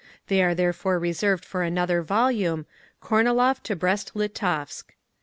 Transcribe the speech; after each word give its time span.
They 0.29 0.41
are 0.41 0.55
therefore 0.55 0.97
reserved 0.97 1.45
for 1.45 1.61
another 1.61 2.01
volume, 2.01 2.65
"Kornilov 3.03 3.61
to 3.61 3.75
Brest 3.75 4.15
Litovsk." 4.15 4.95